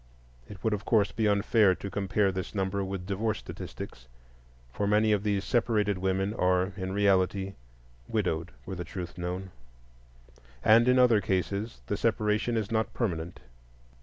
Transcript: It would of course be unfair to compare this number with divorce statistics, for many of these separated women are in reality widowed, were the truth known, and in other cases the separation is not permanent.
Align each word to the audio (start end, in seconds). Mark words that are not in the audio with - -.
It 0.49 0.63
would 0.63 0.73
of 0.73 0.83
course 0.83 1.11
be 1.11 1.27
unfair 1.27 1.75
to 1.75 1.91
compare 1.91 2.31
this 2.31 2.55
number 2.55 2.83
with 2.83 3.05
divorce 3.05 3.37
statistics, 3.37 4.07
for 4.73 4.87
many 4.87 5.11
of 5.11 5.21
these 5.21 5.43
separated 5.43 5.99
women 5.99 6.33
are 6.33 6.73
in 6.75 6.91
reality 6.91 7.53
widowed, 8.07 8.49
were 8.65 8.73
the 8.73 8.83
truth 8.83 9.15
known, 9.19 9.51
and 10.63 10.87
in 10.87 10.97
other 10.97 11.21
cases 11.21 11.81
the 11.85 11.97
separation 11.97 12.57
is 12.57 12.71
not 12.71 12.91
permanent. 12.95 13.41